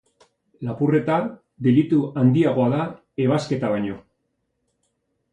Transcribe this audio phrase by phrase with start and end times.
[0.67, 1.17] Lapurreta
[1.67, 2.87] delitu handiagoa da
[3.27, 3.99] ebasketa baino.